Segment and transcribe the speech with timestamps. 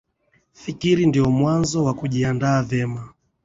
[0.53, 3.13] fikiri ndio mwanzo wa kujiandaa vema